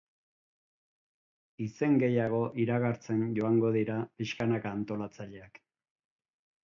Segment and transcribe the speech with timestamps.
[1.65, 5.61] Izen gehiago iragartzen joango dira pixkanaka antolatzaileak.